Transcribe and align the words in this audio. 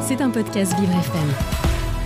C'est 0.00 0.22
un 0.22 0.30
podcast 0.30 0.72
Vivre 0.80 0.92
FM. 0.92 1.28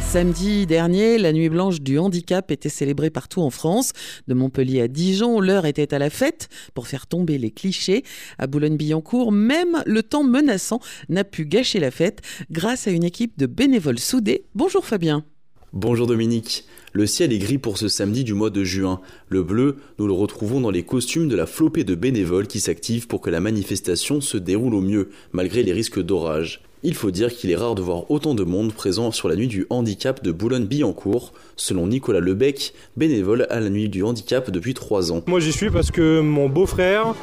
Samedi 0.01 0.67
dernier, 0.67 1.19
la 1.19 1.33
nuit 1.33 1.49
blanche 1.49 1.81
du 1.81 1.97
handicap 1.97 2.51
était 2.51 2.69
célébrée 2.69 3.11
partout 3.11 3.43
en 3.43 3.51
France. 3.51 3.93
De 4.27 4.35
Montpellier 4.35 4.81
à 4.81 4.89
Dijon, 4.89 5.39
l'heure 5.39 5.65
était 5.65 5.95
à 5.95 6.01
la 6.01 6.11
fête 6.11 6.49
pour 6.75 6.89
faire 6.89 7.07
tomber 7.07 7.39
les 7.39 7.53
clichés. 7.53 8.03
À 8.39 8.49
Boulogne-Billancourt, 8.49 9.31
même 9.31 9.85
le 9.87 10.03
temps 10.03 10.25
menaçant 10.25 10.81
n'a 11.09 11.23
pu 11.23 11.45
gâcher 11.47 11.79
la 11.79 11.93
fête 11.93 12.23
grâce 12.51 12.89
à 12.89 12.91
une 12.91 13.05
équipe 13.05 13.39
de 13.39 13.47
bénévoles 13.47 14.01
soudés. 14.01 14.47
Bonjour 14.57 14.85
Fabien. 14.85 15.25
Bonjour 15.73 16.09
Dominique. 16.09 16.67
Le 16.93 17.07
ciel 17.07 17.33
est 17.33 17.39
gris 17.39 17.59
pour 17.59 17.79
ce 17.79 17.87
samedi 17.87 18.25
du 18.25 18.35
mois 18.35 18.51
de 18.51 18.65
juin. 18.65 19.01
Le 19.29 19.45
bleu, 19.45 19.77
nous 20.01 20.09
le 20.09 20.13
retrouvons 20.13 20.61
dans 20.61 20.73
les 20.73 20.83
costumes 20.83 21.29
de 21.29 21.37
la 21.37 21.47
flopée 21.47 21.85
de 21.85 21.95
bénévoles 21.95 22.49
qui 22.49 22.59
s'activent 22.59 23.07
pour 23.07 23.21
que 23.21 23.31
la 23.31 23.41
manifestation 23.41 24.21
se 24.21 24.39
déroule 24.39 24.75
au 24.75 24.81
mieux, 24.81 25.11
malgré 25.31 25.63
les 25.63 25.73
risques 25.73 26.03
d'orage. 26.03 26.63
Il 26.85 26.95
faut 26.95 27.13
dire 27.13 27.33
qu'il 27.33 27.53
est 27.53 27.57
rare 27.57 27.77
de 27.77 27.83
voir 27.83 28.11
autant 28.11 28.35
de 28.35 28.43
monde 28.43 28.73
présent 28.73 29.13
sur 29.13 29.29
la 29.29 29.37
nuit 29.37 29.47
du 29.47 29.67
handicap 29.71 30.21
de 30.21 30.33
Boulogne-Billancourt, 30.33 31.33
selon 31.55 31.87
Nicolas 31.87 32.19
Lebec, 32.19 32.75
bénévole 32.97 33.47
à 33.51 33.61
la 33.61 33.71
nuit 33.71 33.89
du 33.89 34.03
handicap 34.03 34.51
depuis 34.51 34.75
trois 34.75 35.13
ans. 35.13 35.23
Moi 35.29 35.39
j'y 35.39 35.53
suis 35.53 35.71
parce 35.71 35.93
que 35.93 36.19
mon 36.21 36.49
beau-frère, 36.49 37.15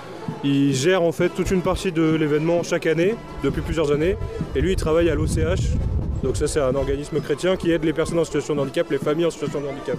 il 0.45 0.73
gère 0.73 1.03
en 1.03 1.11
fait 1.11 1.27
toute 1.27 1.51
une 1.51 1.61
partie 1.61 1.91
de 1.91 2.15
l'événement 2.15 2.63
chaque 2.63 2.87
année, 2.87 3.15
depuis 3.43 3.61
plusieurs 3.61 3.91
années, 3.91 4.15
et 4.55 4.61
lui 4.61 4.71
il 4.71 4.75
travaille 4.77 5.09
à 5.09 5.15
l'OCH, 5.15 5.59
donc 6.23 6.37
ça 6.37 6.47
c'est 6.47 6.61
un 6.61 6.75
organisme 6.75 7.19
chrétien 7.19 7.57
qui 7.57 7.71
aide 7.71 7.83
les 7.83 7.91
personnes 7.91 8.19
en 8.19 8.23
situation 8.23 8.55
de 8.55 8.61
handicap, 8.61 8.89
les 8.89 8.97
familles 8.97 9.25
en 9.25 9.31
situation 9.31 9.59
de 9.59 9.67
handicap. 9.67 9.97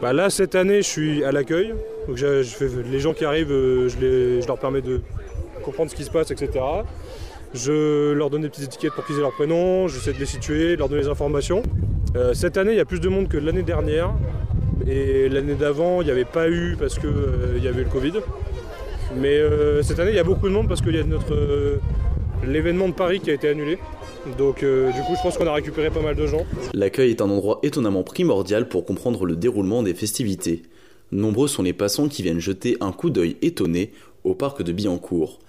Bah 0.00 0.12
là 0.12 0.28
cette 0.28 0.56
année 0.56 0.82
je 0.82 0.88
suis 0.88 1.22
à 1.22 1.30
l'accueil, 1.30 1.72
donc 2.08 2.18
les 2.18 2.98
gens 2.98 3.14
qui 3.14 3.24
arrivent, 3.24 3.52
euh, 3.52 3.88
je, 3.88 4.44
leur 4.44 4.58
permets 4.58 4.82
de 4.82 5.02
comprendre 5.62 5.88
ce 5.88 5.94
qui 5.94 6.02
se 6.02 6.10
passe, 6.10 6.32
etc. 6.32 6.58
Je 7.54 8.12
leur 8.12 8.30
donne 8.30 8.42
des 8.42 8.48
petites 8.48 8.64
étiquettes 8.64 8.92
pour 8.92 9.04
qu'ils 9.04 9.16
aient 9.16 9.20
leur 9.20 9.32
prénom, 9.32 9.88
j'essaie 9.88 10.12
de 10.12 10.18
les 10.18 10.26
situer, 10.26 10.74
de 10.74 10.78
leur 10.78 10.88
donner 10.88 11.02
des 11.02 11.08
informations. 11.08 11.62
Euh, 12.16 12.34
cette 12.34 12.56
année 12.56 12.72
il 12.72 12.76
y 12.76 12.80
a 12.80 12.84
plus 12.84 13.00
de 13.00 13.08
monde 13.08 13.28
que 13.28 13.36
l'année 13.36 13.62
dernière, 13.62 14.12
et 14.86 15.28
l'année 15.28 15.54
d'avant 15.54 16.00
il 16.00 16.06
n'y 16.06 16.10
avait 16.10 16.24
pas 16.24 16.48
eu 16.48 16.76
parce 16.78 16.98
qu'il 16.98 17.08
euh, 17.08 17.58
y 17.62 17.68
avait 17.68 17.84
le 17.84 17.90
Covid. 17.90 18.14
Mais 19.16 19.40
cette 19.82 19.98
année 19.98 20.12
il 20.12 20.16
y 20.16 20.20
a 20.20 20.24
beaucoup 20.24 20.48
de 20.48 20.54
monde 20.54 20.68
parce 20.68 20.80
qu'il 20.80 20.96
y 20.96 20.98
a 20.98 21.04
notre 21.04 21.36
l'événement 22.46 22.88
de 22.88 22.94
Paris 22.94 23.20
qui 23.20 23.30
a 23.30 23.34
été 23.34 23.48
annulé. 23.48 23.78
Donc 24.38 24.62
euh, 24.62 24.92
du 24.92 25.00
coup 25.02 25.14
je 25.16 25.22
pense 25.22 25.36
qu'on 25.36 25.46
a 25.46 25.52
récupéré 25.52 25.90
pas 25.90 26.00
mal 26.00 26.14
de 26.14 26.26
gens. 26.26 26.46
L'accueil 26.74 27.10
est 27.10 27.20
un 27.20 27.30
endroit 27.30 27.58
étonnamment 27.62 28.02
primordial 28.02 28.68
pour 28.68 28.84
comprendre 28.84 29.24
le 29.26 29.36
déroulement 29.36 29.82
des 29.82 29.94
festivités. 29.94 30.62
Nombreux 31.10 31.48
sont 31.48 31.62
les 31.62 31.72
passants 31.72 32.08
qui 32.08 32.22
viennent 32.22 32.40
jeter 32.40 32.76
un 32.80 32.92
coup 32.92 33.10
d'œil 33.10 33.36
étonné 33.42 33.92
au 34.24 34.34
parc 34.34 34.62
de 34.62 34.72
Billancourt. 34.72 35.40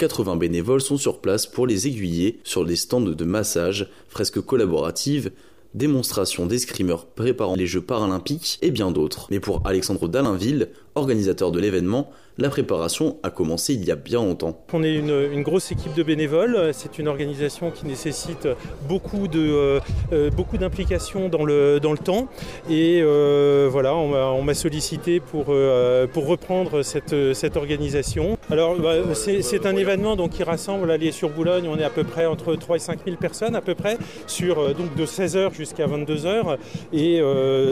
80 0.00 0.36
bénévoles 0.36 0.80
sont 0.80 0.96
sur 0.96 1.20
place 1.20 1.44
pour 1.46 1.66
les 1.66 1.86
aiguiller 1.86 2.40
sur 2.42 2.64
les 2.64 2.76
stands 2.76 3.02
de 3.02 3.24
massage, 3.26 3.90
fresques 4.08 4.40
collaboratives, 4.40 5.30
démonstrations 5.74 6.46
d'escrimeurs 6.46 7.04
préparant 7.04 7.54
les 7.54 7.66
Jeux 7.66 7.82
paralympiques 7.82 8.58
et 8.62 8.70
bien 8.70 8.92
d'autres. 8.92 9.26
Mais 9.30 9.40
pour 9.40 9.60
Alexandre 9.66 10.08
Dallainville, 10.08 10.70
organisateur 10.94 11.52
de 11.52 11.60
l'événement, 11.60 12.10
la 12.40 12.48
préparation 12.48 13.18
a 13.22 13.30
commencé 13.30 13.74
il 13.74 13.84
y 13.84 13.90
a 13.90 13.96
bien 13.96 14.18
longtemps. 14.18 14.56
On 14.72 14.82
est 14.82 14.94
une, 14.94 15.42
grosse 15.42 15.72
équipe 15.72 15.94
de 15.94 16.02
bénévoles. 16.02 16.70
C'est 16.72 16.98
une 16.98 17.06
organisation 17.06 17.70
qui 17.70 17.86
nécessite 17.86 18.48
beaucoup 18.88 19.28
de 19.28 19.40
euh, 19.40 19.80
euh, 20.12 20.30
d'implication 20.58 21.28
dans 21.28 21.44
le 21.44 21.98
temps. 22.02 22.28
Et 22.70 23.00
euh, 23.02 23.68
voilà, 23.70 23.94
on 23.94 24.42
m'a 24.42 24.54
sollicité 24.54 25.20
pour 25.20 25.46
reprendre 25.46 26.82
cette 26.82 27.34
cette 27.34 27.56
organisation. 27.56 28.38
Alors 28.50 28.76
bah, 28.76 28.94
c'est 29.14 29.66
un 29.66 29.76
événement 29.76 30.16
donc 30.16 30.30
qui 30.30 30.42
rassemble 30.42 30.90
allez 30.90 31.12
sur 31.12 31.28
Boulogne. 31.28 31.68
On 31.68 31.78
est 31.78 31.84
à 31.84 31.90
peu 31.90 32.04
près 32.04 32.24
entre 32.24 32.54
3 32.54 32.76
et 32.76 32.78
5 32.78 33.00
000 33.04 33.16
personnes 33.16 33.54
à 33.54 33.60
peu 33.60 33.74
près 33.74 33.98
sur 34.26 34.74
donc 34.74 34.94
de 34.96 35.04
16 35.04 35.36
h 35.36 35.54
jusqu'à 35.54 35.86
22 35.86 36.14
h 36.14 36.56
et 36.92 37.20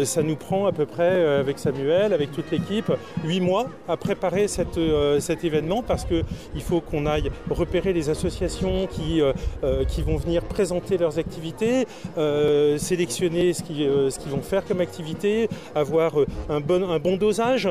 ça 0.05 0.23
nous 0.23 0.37
prend 0.37 0.67
à 0.67 0.73
peu 0.73 0.85
près 0.85 1.25
avec 1.39 1.59
Samuel, 1.59 2.13
avec 2.13 2.33
toute 2.33 2.51
l'équipe, 2.51 2.93
8 3.25 3.41
mois 3.41 3.67
à 3.89 3.97
préparer 3.97 4.47
euh, 4.77 5.21
cet 5.21 5.45
événement 5.45 5.83
parce 5.83 6.05
qu'il 6.05 6.63
faut 6.63 6.81
qu'on 6.81 7.07
aille 7.07 7.31
repérer 7.51 7.93
les 7.93 8.11
associations 8.11 8.87
qui, 8.87 9.21
euh, 9.21 9.33
euh, 9.63 9.85
qui 9.85 10.03
vont 10.03 10.17
venir 10.17 10.43
présenter 10.43 10.99
leurs 10.99 11.19
activités, 11.19 11.87
sélectionner 12.79 13.53
ce 13.53 13.63
qu'ils 13.63 14.31
vont 14.31 14.43
faire 14.43 14.65
comme 14.65 14.81
activité, 14.81 15.49
avoir 15.75 16.15
un 16.49 16.61
bon, 16.61 16.89
un 16.89 16.99
bon 16.99 17.17
dosage 17.17 17.69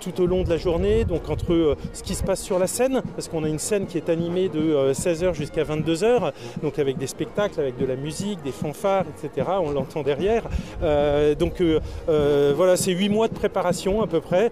tout 0.00 0.20
au 0.20 0.26
long 0.26 0.42
de 0.42 0.50
la 0.50 0.56
journée, 0.56 1.04
donc 1.04 1.28
entre 1.28 1.76
ce 1.92 2.02
qui 2.02 2.14
se 2.14 2.22
passe 2.22 2.42
sur 2.42 2.58
la 2.58 2.66
scène, 2.66 3.02
parce 3.14 3.28
qu'on 3.28 3.44
a 3.44 3.48
une 3.48 3.58
scène 3.58 3.86
qui 3.86 3.98
est 3.98 4.08
animée 4.08 4.48
de 4.48 4.92
16h 4.92 5.34
jusqu'à 5.34 5.64
22h, 5.64 6.32
donc 6.62 6.78
avec 6.78 6.98
des 6.98 7.06
spectacles, 7.06 7.60
avec 7.60 7.78
de 7.78 7.86
la 7.86 7.96
musique, 7.96 8.42
des 8.42 8.52
fanfares, 8.52 9.04
etc. 9.08 9.48
On 9.60 9.70
l'entend 9.70 10.02
derrière. 10.02 10.44
donc 11.38 11.62
voilà, 12.06 12.76
c'est 12.76 12.92
8 12.92 13.08
mois 13.08 13.28
de 13.28 13.34
préparation 13.34 14.02
à 14.02 14.06
peu 14.06 14.20
près, 14.20 14.50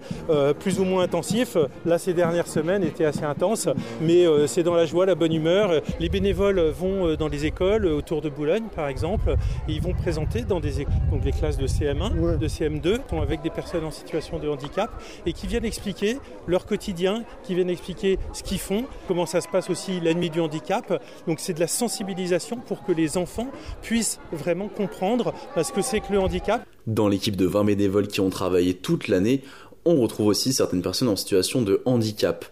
plus 0.59 0.79
ou 0.79 0.85
moins 0.85 1.03
intensif. 1.03 1.57
Là, 1.85 1.97
ces 1.97 2.13
dernières 2.13 2.47
semaines 2.47 2.83
étaient 2.83 3.05
assez 3.05 3.23
intenses, 3.23 3.67
mais 4.01 4.25
euh, 4.25 4.47
c'est 4.47 4.63
dans 4.63 4.75
la 4.75 4.85
joie, 4.85 5.05
la 5.05 5.15
bonne 5.15 5.33
humeur. 5.33 5.81
Les 5.99 6.09
bénévoles 6.09 6.59
vont 6.59 7.07
euh, 7.07 7.17
dans 7.17 7.27
les 7.27 7.45
écoles 7.45 7.85
autour 7.85 8.21
de 8.21 8.29
Boulogne, 8.29 8.65
par 8.75 8.87
exemple, 8.87 9.35
et 9.67 9.71
ils 9.71 9.81
vont 9.81 9.93
présenter 9.93 10.41
dans 10.41 10.59
des 10.59 10.85
donc 11.11 11.23
les 11.23 11.31
classes 11.31 11.57
de 11.57 11.67
CM1, 11.67 12.37
de 12.37 12.47
CM2, 12.47 12.99
avec 13.21 13.41
des 13.41 13.49
personnes 13.49 13.85
en 13.85 13.91
situation 13.91 14.39
de 14.39 14.47
handicap 14.47 14.89
et 15.25 15.33
qui 15.33 15.47
viennent 15.47 15.65
expliquer 15.65 16.17
leur 16.47 16.65
quotidien, 16.65 17.23
qui 17.43 17.55
viennent 17.55 17.69
expliquer 17.69 18.19
ce 18.33 18.43
qu'ils 18.43 18.59
font, 18.59 18.85
comment 19.07 19.25
ça 19.25 19.41
se 19.41 19.47
passe 19.47 19.69
aussi 19.69 19.99
l'ennemi 19.99 20.29
du 20.29 20.39
handicap. 20.39 21.01
Donc 21.27 21.39
c'est 21.39 21.53
de 21.53 21.59
la 21.59 21.67
sensibilisation 21.67 22.57
pour 22.57 22.83
que 22.83 22.91
les 22.91 23.17
enfants 23.17 23.47
puissent 23.81 24.19
vraiment 24.31 24.67
comprendre 24.67 25.33
ce 25.61 25.71
que 25.71 25.81
c'est 25.81 25.99
que 25.99 26.11
le 26.11 26.19
handicap. 26.19 26.65
Dans 26.87 27.07
l'équipe 27.07 27.35
de 27.35 27.47
20 27.47 27.63
bénévoles 27.63 28.07
qui 28.07 28.21
ont 28.21 28.29
travaillé 28.29 28.75
toute 28.75 29.07
l'année, 29.07 29.41
on 29.85 30.01
retrouve 30.01 30.27
aussi 30.27 30.51
certaines 30.51 30.81
personnes 30.81 31.07
en 31.07 31.15
situation 31.15 31.61
de 31.61 31.81
handicap. 31.85 32.45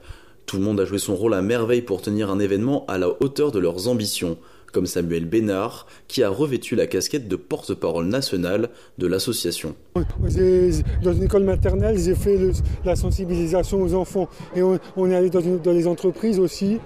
Tout 0.46 0.58
le 0.58 0.64
monde 0.64 0.80
a 0.80 0.86
joué 0.86 1.00
son 1.00 1.16
rôle 1.16 1.34
à 1.34 1.42
merveille 1.42 1.82
pour 1.82 2.02
tenir 2.02 2.30
un 2.30 2.40
événement 2.40 2.86
à 2.88 2.98
la 2.98 3.10
hauteur 3.22 3.52
de 3.52 3.60
leurs 3.60 3.88
ambitions, 3.88 4.38
comme 4.72 4.86
Samuel 4.86 5.26
Bénard, 5.26 5.88
qui 6.08 6.22
a 6.24 6.30
revêtu 6.30 6.76
la 6.76 6.86
casquette 6.86 7.28
de 7.28 7.36
porte-parole 7.36 8.06
nationale 8.06 8.70
de 8.98 9.08
l'association. 9.08 9.76
Dans 9.96 11.14
une 11.14 11.24
école 11.24 11.44
maternelle, 11.44 11.98
j'ai 11.98 12.16
fait 12.16 12.38
la 12.84 12.96
sensibilisation 12.96 13.82
aux 13.82 13.94
enfants 13.94 14.28
et 14.56 14.62
on, 14.62 15.10
est 15.10 15.16
allé 15.16 15.30
dans, 15.30 15.72
les 15.72 15.88
entreprises 15.88 16.40
aussi 16.40 16.80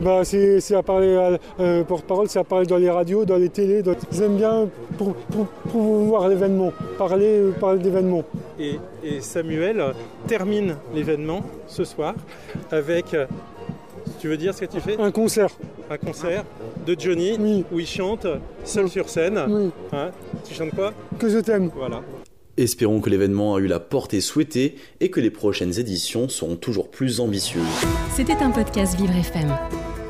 bah, 0.00 0.22
c'est 0.24 0.74
à 0.74 0.82
parler 0.82 1.38
euh, 1.60 1.84
porte-parole, 1.84 2.28
c'est 2.28 2.38
à 2.38 2.44
parler 2.44 2.66
dans 2.66 2.76
les 2.76 2.90
radios, 2.90 3.24
dans 3.24 3.36
les 3.36 3.48
télés. 3.48 3.82
J'aime 4.10 4.36
bien 4.36 4.68
pour, 4.98 5.14
voir 5.72 6.28
l'événement, 6.28 6.72
parler, 6.98 7.38
euh, 7.38 7.52
parler 7.52 7.82
d'événements. 7.82 8.24
Et, 8.58 8.78
Samuel 9.20 9.82
termine 10.26 10.76
l'événement 10.94 11.42
ce 11.66 11.84
soir 11.84 12.14
avec. 12.70 13.16
Tu 14.20 14.28
veux 14.28 14.36
dire 14.36 14.54
ce 14.54 14.64
que 14.64 14.72
tu 14.72 14.80
fais? 14.80 15.00
Un 15.00 15.10
concert. 15.10 15.50
Un 15.90 15.98
concert 15.98 16.44
de 16.86 16.96
Johnny 16.98 17.64
où 17.72 17.80
il 17.80 17.86
chante 17.86 18.26
seul 18.64 18.88
sur 18.88 19.08
scène. 19.08 19.40
Oui. 19.48 19.70
Hein? 19.92 20.10
Tu 20.44 20.54
chantes 20.54 20.74
quoi? 20.74 20.92
Que 21.18 21.28
je 21.28 21.38
t'aime. 21.38 21.70
Voilà. 21.74 22.02
Espérons 22.58 23.00
que 23.00 23.08
l'événement 23.08 23.54
a 23.54 23.60
eu 23.60 23.66
la 23.66 23.80
portée 23.80 24.20
souhaitée 24.20 24.76
et 25.00 25.10
que 25.10 25.20
les 25.20 25.30
prochaines 25.30 25.78
éditions 25.78 26.28
seront 26.28 26.56
toujours 26.56 26.90
plus 26.90 27.18
ambitieuses. 27.20 27.62
C'était 28.14 28.34
un 28.34 28.50
podcast 28.50 28.94
Vivre 28.96 29.16
FM. 29.16 29.56